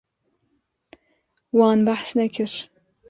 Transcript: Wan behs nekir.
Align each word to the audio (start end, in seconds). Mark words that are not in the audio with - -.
Wan 1.57 1.79
behs 1.89 2.11
nekir. 2.21 2.53